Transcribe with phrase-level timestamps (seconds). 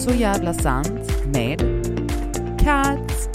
[0.00, 1.60] Så jävla sant med
[2.60, 3.28] Cats.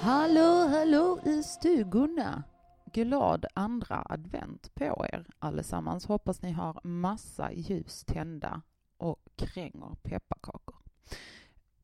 [0.00, 2.42] Hallå, hallå i stugorna!
[2.92, 6.06] Glad andra advent på er allesammans.
[6.06, 8.62] Hoppas ni har massa ljus tända
[8.98, 10.76] och kränger pepparkakor.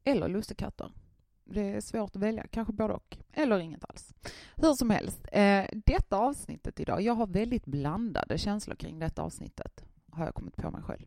[0.04, 0.92] Eller lussekatter.
[1.52, 3.19] Det är svårt att välja, kanske både och.
[3.33, 4.15] Eller inget alls.
[4.56, 9.84] Hur som helst, eh, detta avsnittet idag, jag har väldigt blandade känslor kring detta avsnittet,
[10.11, 11.06] har jag kommit på mig själv.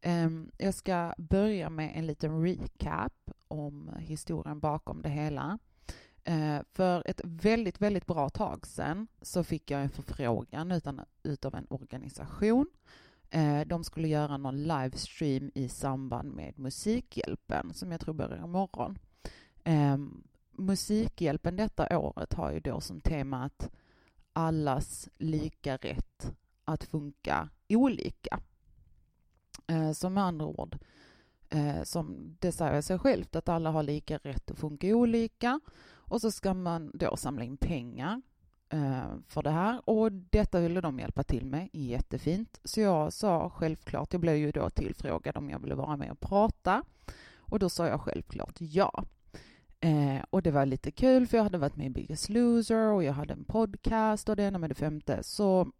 [0.00, 5.58] Eh, jag ska börja med en liten recap om historien bakom det hela.
[6.24, 11.54] Eh, för ett väldigt, väldigt bra tag sedan så fick jag en förfrågan utan, utav
[11.54, 12.66] en organisation.
[13.30, 18.98] Eh, de skulle göra någon livestream i samband med Musikhjälpen som jag tror börjar imorgon.
[19.64, 19.96] Eh,
[20.56, 23.70] Musikhjälpen detta året har ju då som tema att
[24.32, 26.32] allas lika rätt
[26.64, 28.40] att funka olika.
[29.66, 30.78] Eh, som med andra ord,
[31.48, 35.60] eh, som det säger sig självt, att alla har lika rätt att funka olika.
[35.86, 38.22] Och så ska man då samla in pengar
[38.68, 42.60] eh, för det här och detta ville de hjälpa till med, jättefint.
[42.64, 46.20] Så jag sa självklart, jag blev ju då tillfrågad om jag ville vara med och
[46.20, 46.82] prata
[47.36, 49.04] och då sa jag självklart ja.
[49.84, 53.04] Eh, och det var lite kul för jag hade varit med i Biggest Loser och
[53.04, 55.22] jag hade en podcast och det ena med det femte.
[55.22, 55.72] Så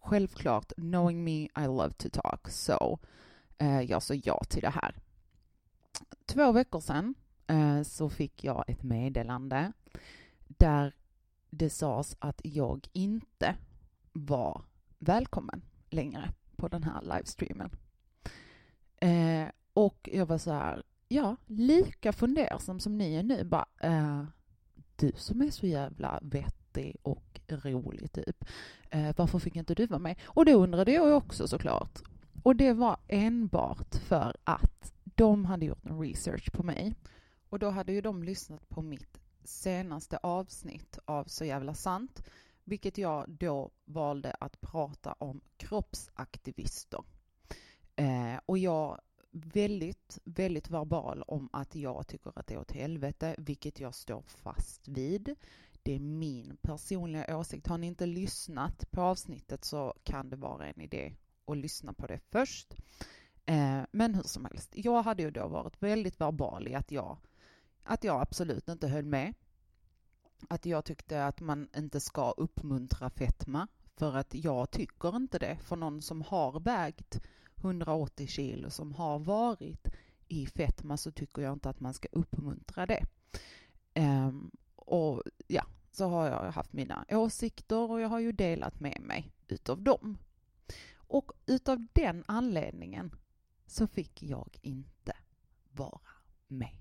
[0.00, 2.48] självklart, knowing me, I love to talk.
[2.48, 2.98] Så
[3.58, 4.96] eh, jag sa ja till det här.
[6.26, 7.14] Två veckor sedan
[7.46, 9.72] eh, så fick jag ett meddelande
[10.46, 10.94] där
[11.50, 13.56] det sades att jag inte
[14.12, 14.62] var
[14.98, 17.70] välkommen längre på den här livestreamen.
[18.96, 23.44] Eh, och jag var så här, ja, lika fundersam som ni är nu.
[23.44, 24.24] Bara, eh,
[24.96, 28.44] du som är så jävla vettig och rolig, typ.
[28.90, 30.16] Eh, varför fick inte du vara med?
[30.24, 31.98] Och det undrade jag också såklart.
[32.42, 36.94] Och det var enbart för att de hade gjort en research på mig.
[37.48, 42.22] Och då hade ju de lyssnat på mitt senaste avsnitt av Så jävla sant,
[42.64, 47.04] vilket jag då valde att prata om kroppsaktivister.
[47.96, 49.00] Eh, och jag
[49.30, 54.22] väldigt, väldigt verbal om att jag tycker att det är åt helvete, vilket jag står
[54.22, 55.34] fast vid.
[55.82, 57.66] Det är min personliga åsikt.
[57.66, 61.14] Har ni inte lyssnat på avsnittet så kan det vara en idé
[61.46, 62.74] att lyssna på det först.
[63.46, 67.18] Eh, men hur som helst, jag hade ju då varit väldigt verbal i att jag,
[67.82, 69.34] att jag absolut inte höll med.
[70.48, 75.58] Att jag tyckte att man inte ska uppmuntra fetma, för att jag tycker inte det.
[75.62, 77.20] För någon som har vägt
[77.60, 79.88] 180 kilo som har varit
[80.28, 83.06] i fetma så tycker jag inte att man ska uppmuntra det.
[83.94, 89.00] Um, och ja, så har jag haft mina åsikter och jag har ju delat med
[89.00, 90.18] mig utav dem.
[90.94, 93.14] Och utav den anledningen
[93.66, 95.12] så fick jag inte
[95.70, 96.00] vara
[96.48, 96.76] med.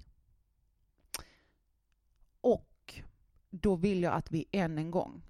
[2.41, 3.01] Och
[3.49, 5.23] då vill jag att vi än en gång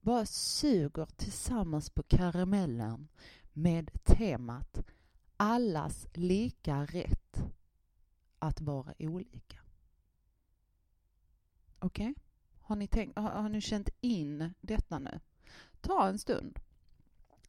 [0.00, 3.08] bara suger tillsammans på karamellen
[3.52, 4.83] med temat
[5.36, 7.44] allas lika rätt
[8.38, 9.58] att vara olika.
[11.78, 12.10] Okej?
[12.10, 12.14] Okay?
[12.60, 15.20] Har, ni tänkt, har, har ni känt in detta nu?
[15.80, 16.58] Ta en stund.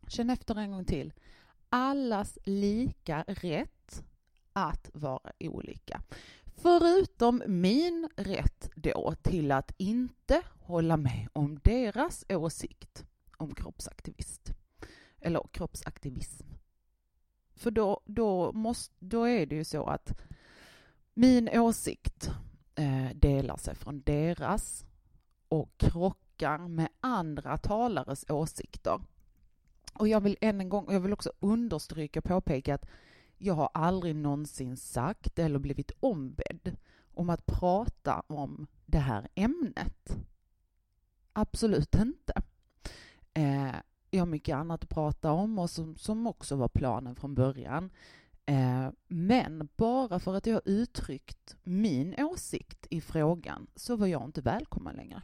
[0.08, 1.14] Känn efter en gång till.
[1.70, 4.06] Allas lika rätt
[4.54, 6.02] att vara olika.
[6.58, 13.06] Förutom min rätt då till att inte hålla med om deras åsikt
[13.38, 14.54] om kroppsaktivist
[15.22, 16.45] eller kroppsaktivism.
[17.56, 20.22] För då, då, måste, då är det ju så att
[21.14, 22.30] min åsikt
[22.76, 24.86] eh, delar sig från deras
[25.48, 29.02] och krockar med andra talares åsikter.
[29.94, 32.86] Och jag vill än en gång, jag vill också understryka och påpeka att
[33.38, 36.76] jag har aldrig någonsin sagt eller blivit ombedd
[37.14, 40.18] om att prata om det här ämnet.
[41.34, 42.34] Absolut inte.
[43.34, 43.76] Eh,
[44.16, 47.90] jag har mycket annat att prata om och som, som också var planen från början.
[48.46, 54.42] Eh, men bara för att jag uttryckt min åsikt i frågan så var jag inte
[54.42, 55.22] välkommen längre.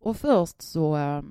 [0.00, 1.22] Och först så eh,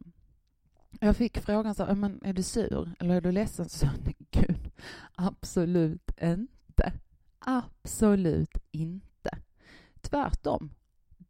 [1.00, 3.70] jag fick frågan så men är du sur eller är du ledsen?
[3.70, 3.88] Så
[4.32, 4.72] gud,
[5.16, 6.94] absolut inte.
[7.40, 9.38] Absolut inte.
[10.02, 10.72] Tvärtom.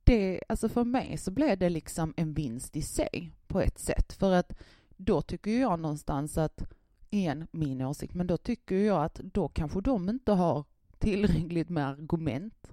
[0.04, 4.14] Det, alltså för mig så blev det liksom en vinst i sig på ett sätt.
[4.14, 4.54] För att
[4.98, 6.64] då tycker jag någonstans att,
[7.10, 10.64] igen min åsikt, men då tycker jag att då kanske de inte har
[10.98, 12.72] tillräckligt med argument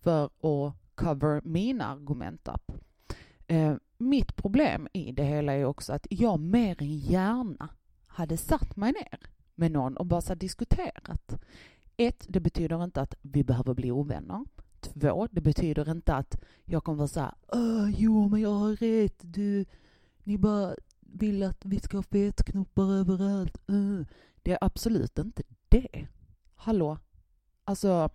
[0.00, 2.72] för att cover mina argument upp.
[3.46, 7.68] Eh, mitt problem i det hela är också att jag mer än gärna
[8.06, 9.20] hade satt mig ner
[9.54, 11.42] med någon och bara diskuterat.
[11.96, 14.44] Ett, det betyder inte att vi behöver bli ovänner.
[14.80, 17.34] Två, det betyder inte att jag kommer vara så här,
[17.96, 19.64] jo men jag har rätt, du,
[20.24, 20.74] ni bara
[21.12, 23.58] vill att vi ska ha fetknoppar överallt.
[23.70, 24.02] Uh.
[24.42, 26.06] Det är absolut inte det.
[26.54, 26.98] Hallå?
[27.64, 28.10] Alltså,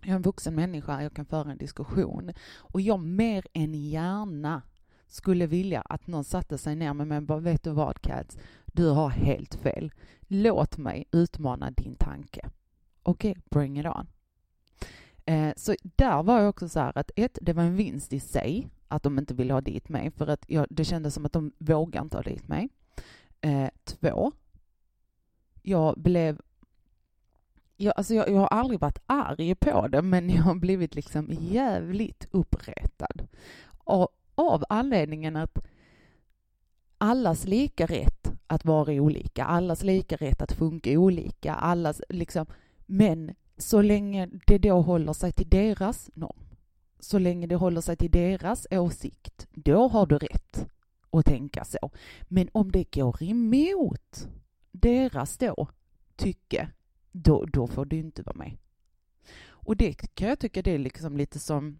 [0.00, 2.32] jag är en vuxen människa, jag kan föra en diskussion.
[2.56, 4.62] Och jag mer än gärna
[5.06, 8.38] skulle vilja att någon satte sig ner med mig och bara, vet du vad Cats,
[8.66, 9.92] du har helt fel.
[10.20, 12.50] Låt mig utmana din tanke.
[13.02, 14.06] Okej, okay, bring it on.
[15.24, 18.20] Eh, så där var jag också så här att ett, det var en vinst i
[18.20, 21.32] sig att de inte ville ha dit mig för att jag, det kändes som att
[21.32, 22.68] de vågar inte ha dit mig.
[23.40, 24.32] Eh, två,
[25.62, 26.40] jag blev
[27.76, 31.28] jag, alltså jag, jag, har aldrig varit arg på det, men jag har blivit liksom
[31.40, 33.28] jävligt uppretad.
[33.66, 35.58] Och av anledningen att
[36.98, 42.46] allas lika rätt att vara olika, allas lika rätt att funka olika, allas liksom,
[42.86, 46.43] men så länge det då håller sig till deras norm,
[47.04, 50.66] så länge det håller sig till deras åsikt, då har du rätt
[51.10, 51.90] att tänka så.
[52.22, 54.28] Men om det går emot
[54.72, 55.68] deras då
[56.16, 56.70] tycke,
[57.12, 58.56] då, då får du inte vara med.
[59.46, 61.78] Och det kan jag tycka det är liksom lite som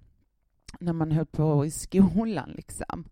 [0.80, 3.04] när man höll på i skolan liksom.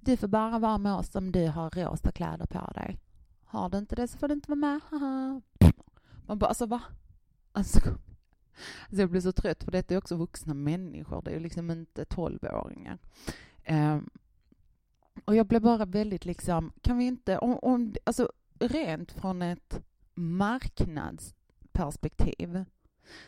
[0.00, 2.98] Du får bara vara med oss om du har rosa kläder på dig.
[3.44, 4.80] Har du inte det så får du inte vara med.
[4.90, 5.40] Haha.
[6.26, 6.82] Man bara, alltså va?
[7.52, 7.80] Alltså,
[8.82, 11.22] alltså jag blir så trött för detta är också vuxna människor.
[11.22, 12.98] Det är liksom inte tolvåringar.
[13.62, 13.98] Eh,
[15.24, 19.82] och jag blev bara väldigt liksom, kan vi inte, om, om, alltså rent från ett
[20.14, 22.64] marknadsperspektiv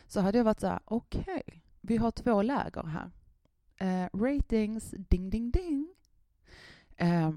[0.07, 1.43] så hade jag varit så här, okej, okay,
[1.81, 3.11] vi har två läger här.
[3.77, 5.95] Eh, ratings, ding, ding, ding.
[6.95, 7.31] Eh,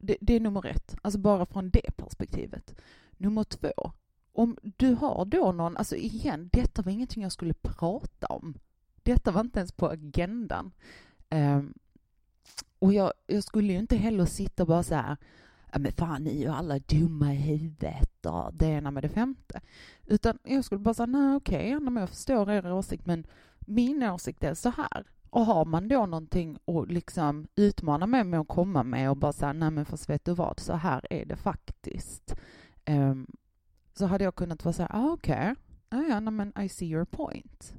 [0.00, 2.80] det, det, är nummer ett, alltså bara från det perspektivet.
[3.16, 3.92] Nummer två,
[4.40, 8.54] om du har då någon, alltså igen, detta var ingenting jag skulle prata om.
[9.02, 10.72] Detta var inte ens på agendan.
[11.30, 11.74] Um,
[12.78, 15.16] och jag, jag, skulle ju inte heller sitta och bara så här,
[15.72, 19.08] ja men fan ni är ju alla dumma i huvudet och det ena med det
[19.08, 19.60] femte.
[20.06, 23.26] Utan jag skulle bara säga, nej okej, okay, jag förstår er åsikt men
[23.58, 25.06] min åsikt är så här.
[25.30, 29.32] Och har man då någonting att liksom utmana mig med att komma med och bara
[29.32, 32.34] säga, nej men fast vet du vad, så här är det faktiskt.
[32.86, 33.26] Um,
[34.00, 35.54] så hade jag kunnat vara så här, ah, okej, okay.
[35.88, 37.74] ah, ja, nej, men I see your point.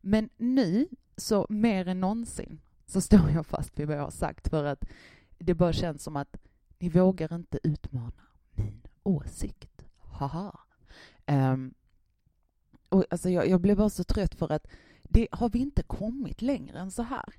[0.00, 4.48] Men nu, så mer än någonsin, så står jag fast vid vad jag har sagt
[4.48, 4.84] för att
[5.38, 6.36] det bara känns som att
[6.78, 8.22] ni vågar inte utmana
[8.54, 9.84] min åsikt.
[9.98, 10.60] Haha.
[11.26, 11.74] Um,
[12.88, 14.66] och alltså jag, jag blev bara så trött för att
[15.02, 17.34] det har vi inte kommit längre än så här.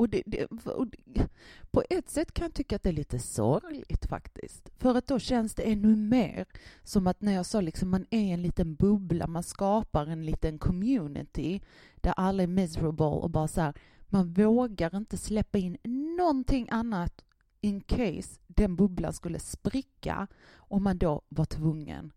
[0.00, 1.28] Och, det, det, och det,
[1.70, 4.70] på ett sätt kan jag tycka att det är lite sorgligt faktiskt.
[4.78, 6.46] För att då känns det ännu mer
[6.82, 10.58] som att när jag sa liksom man är en liten bubbla, man skapar en liten
[10.58, 11.60] community
[11.96, 13.74] där alla är miserable och bara så här,
[14.06, 15.76] man vågar inte släppa in
[16.16, 17.24] någonting annat
[17.60, 22.12] in case den bubblan skulle spricka och man då var tvungen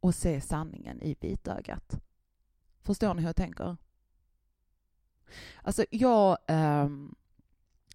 [0.00, 2.00] att se sanningen i vitögat.
[2.82, 3.76] Förstår ni hur jag tänker?
[5.62, 7.14] Alltså jag, Um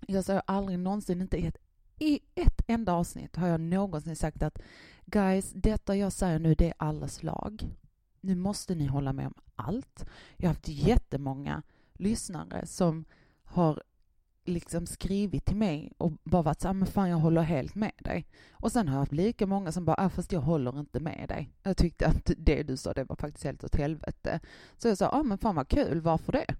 [0.07, 1.57] jag säger aldrig någonsin, inte i ett,
[1.99, 4.59] i ett enda avsnitt har jag någonsin sagt att
[5.05, 7.75] guys, detta jag säger nu det är allas lag.
[8.21, 10.05] Nu måste ni hålla med om allt.
[10.37, 11.61] Jag har haft jättemånga
[11.93, 13.05] lyssnare som
[13.43, 13.83] har
[14.45, 17.75] liksom skrivit till mig och bara varit så här, ah, men fan jag håller helt
[17.75, 18.27] med dig.
[18.51, 21.25] Och sen har jag haft lika många som bara, ah, fast jag håller inte med
[21.29, 21.49] dig.
[21.63, 24.39] Jag tyckte att det du sa, det var faktiskt helt åt helvete.
[24.77, 26.55] Så jag sa, ja ah, men fan vad kul, varför det?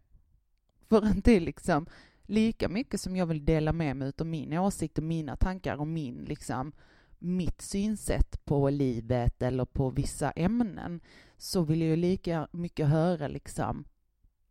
[0.89, 1.85] För att det är liksom
[2.29, 5.87] lika mycket som jag vill dela med mig av min åsikt och mina tankar och
[5.87, 6.71] min liksom
[7.19, 11.01] mitt synsätt på livet eller på vissa ämnen
[11.37, 13.85] så vill jag lika mycket höra liksom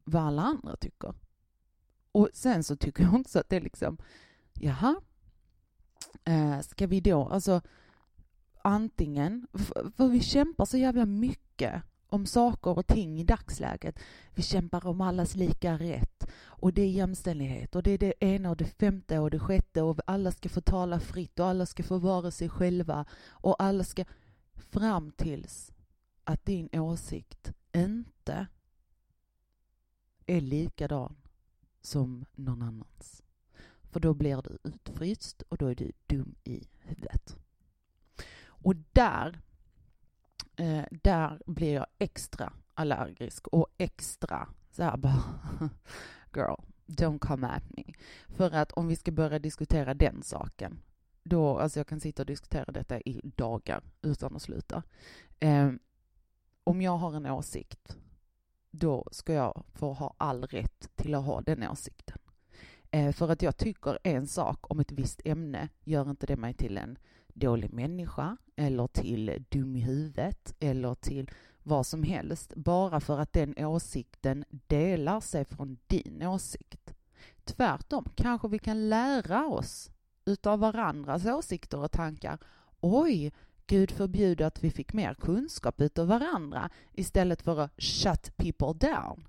[0.05, 1.15] vad alla andra tycker.
[2.13, 3.99] Och sen så tycker jag också att det är liksom,
[4.55, 5.01] jaha,
[6.25, 7.61] eh, ska vi då, alltså
[8.63, 9.47] antingen,
[9.97, 13.99] för vi kämpar så jävla mycket om saker och ting i dagsläget.
[14.35, 18.51] Vi kämpar om allas lika rätt och det är jämställdhet och det är det ena
[18.51, 21.83] och det femte och det sjätte och alla ska få tala fritt och alla ska
[21.83, 24.05] få vara sig själva och alla ska
[24.55, 25.73] fram tills
[26.25, 28.47] att din åsikt inte
[30.27, 31.17] är likadan
[31.81, 33.23] som någon annans.
[33.83, 37.37] För då blir du utfryst och då är du dum i huvudet.
[38.45, 39.41] Och där,
[40.59, 45.23] eh, där blir jag extra allergisk och extra så här bara
[46.35, 46.55] girl,
[46.87, 47.85] don't come at me.
[48.29, 50.81] För att om vi ska börja diskutera den saken,
[51.23, 54.83] då, alltså jag kan sitta och diskutera detta i dagar utan att sluta.
[55.41, 55.71] Eh,
[56.65, 57.97] om jag har en åsikt,
[58.71, 62.19] då ska jag få ha all rätt till att ha den åsikten.
[62.91, 66.55] Eh, för att jag tycker en sak om ett visst ämne gör inte det mig
[66.55, 66.99] till en
[67.29, 71.31] dålig människa eller till dum i huvudet eller till
[71.63, 76.95] vad som helst bara för att den åsikten delar sig från din åsikt.
[77.45, 79.91] Tvärtom kanske vi kan lära oss
[80.25, 82.39] utav varandras åsikter och tankar.
[82.81, 83.33] Oj,
[83.67, 89.29] Gud förbjude att vi fick mer kunskap utav varandra istället för att shut people down.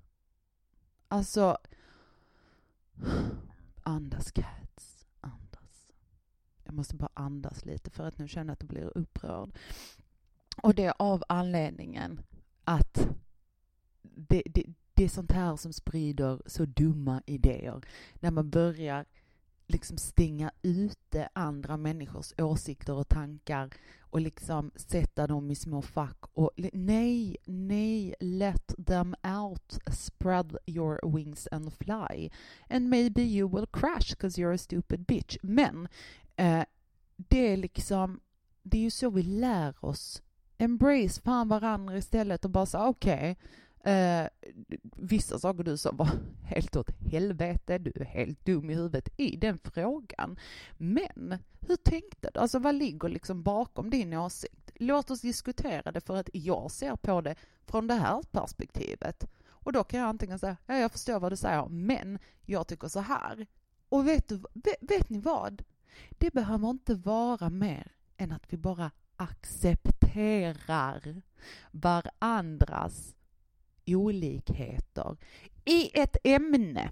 [1.08, 1.58] Alltså,
[3.82, 4.59] andas cats.
[6.70, 9.50] Jag måste bara andas lite för att nu känner jag att jag blir upprörd.
[10.62, 12.20] Och det är av anledningen
[12.64, 13.08] att
[14.02, 17.80] det, det, det är sånt här som sprider så dumma idéer.
[18.14, 19.04] När man börjar
[19.66, 26.18] liksom stänga ute andra människors åsikter och tankar och liksom sätta dem i små fack
[26.32, 32.30] och nej, nej, let them out, spread your wings and fly
[32.68, 35.36] and maybe you will crash because you're a stupid bitch.
[35.42, 35.88] Men
[36.40, 36.64] eh,
[37.16, 38.20] det är liksom,
[38.62, 40.22] det är ju så vi lär oss.
[40.58, 43.36] Embrace fan varandra istället och bara säga okej, okay,
[43.84, 44.28] Eh,
[44.82, 46.08] vissa saker du sa var
[46.44, 50.38] helt åt helvete, du är helt dum i huvudet i den frågan.
[50.78, 52.40] Men hur tänkte du?
[52.40, 54.70] Alltså vad ligger liksom bakom din åsikt?
[54.74, 57.34] Låt oss diskutera det för att jag ser på det
[57.66, 59.30] från det här perspektivet.
[59.48, 62.88] Och då kan jag antingen säga, ja jag förstår vad du säger, men jag tycker
[62.88, 63.46] så här.
[63.88, 65.62] Och vet, du, vet, vet ni vad?
[66.10, 71.22] Det behöver inte vara mer än att vi bara accepterar
[71.70, 73.14] varandras
[73.86, 75.16] olikheter
[75.64, 76.90] i ett ämne.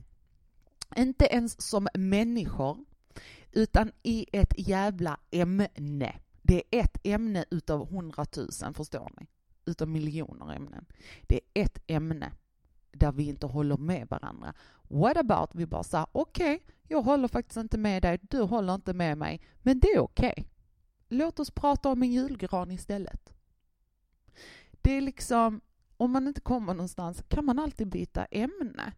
[0.96, 2.84] Inte ens som människor,
[3.52, 6.18] utan i ett jävla ämne.
[6.42, 9.26] Det är ett ämne utav hundratusen, förstår ni?
[9.64, 10.84] Utav miljoner ämnen.
[11.22, 12.32] Det är ett ämne
[12.92, 14.54] där vi inte håller med varandra.
[14.88, 18.74] What about vi bara sa okej, okay, jag håller faktiskt inte med dig, du håller
[18.74, 20.34] inte med mig, men det är okej.
[20.36, 20.44] Okay.
[21.08, 23.32] Låt oss prata om en julgran istället.
[24.70, 25.60] Det är liksom,
[25.96, 28.92] om man inte kommer någonstans kan man alltid byta ämne.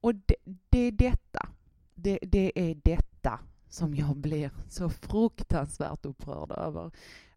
[0.00, 1.48] Och det, det är detta,
[1.94, 6.90] det, det, är detta som jag blir så fruktansvärt upprörd över.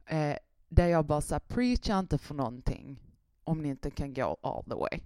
[0.05, 0.35] Eh,
[0.67, 2.99] där jag bara sa, preacha inte för någonting
[3.43, 5.01] om ni inte kan gå all the way.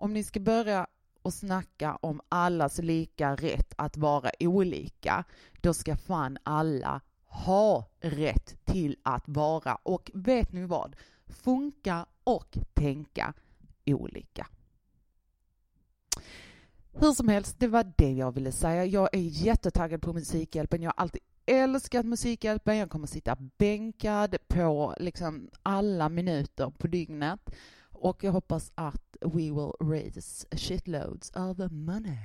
[0.00, 0.86] Om ni ska börja
[1.22, 5.24] och snacka om allas lika rätt att vara olika,
[5.60, 9.74] då ska fan alla ha rätt till att vara.
[9.74, 10.96] Och vet ni vad?
[11.26, 13.34] funka och tänka
[13.86, 14.46] olika.
[16.92, 18.84] Hur som helst, det var det jag ville säga.
[18.84, 20.82] Jag är jättetaggad på Musikhjälpen.
[20.82, 22.76] Jag har alltid älskat Musikhjälpen.
[22.76, 27.40] Jag kommer sitta bänkad på liksom alla minuter på dygnet.
[28.00, 32.18] Och jag hoppas att we will raise shitloads of money.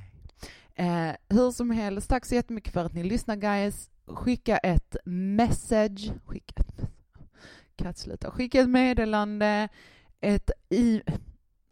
[0.76, 3.90] Eh, hur som helst, tack så jättemycket för att ni lyssnar guys.
[4.06, 6.12] Skicka ett message.
[6.26, 6.92] Skicka ett message
[7.76, 8.32] Katt, sluta.
[8.32, 9.70] Skicka ett meddelande,
[10.22, 11.02] ett i...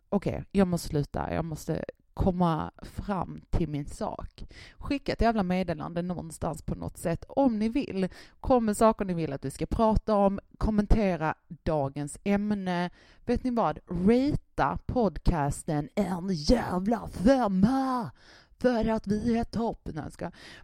[0.10, 1.34] Okej, okay, jag måste sluta.
[1.34, 4.46] Jag måste komma fram till min sak.
[4.78, 8.08] Skicka ett jävla meddelande någonstans på något sätt om ni vill.
[8.40, 10.40] Kom med saker ni vill att vi ska prata om.
[10.58, 12.90] Kommentera dagens ämne.
[13.26, 13.80] Vet ni vad?
[13.88, 18.12] Rata podcasten en jävla femma!
[18.58, 19.90] För att vi är topp.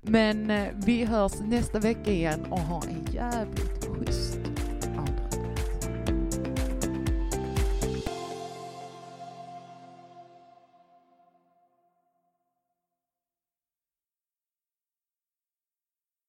[0.02, 4.49] Men eh, vi hörs nästa vecka igen och ha en jävligt schysst